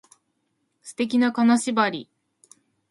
[0.81, 2.09] 素敵な金縛り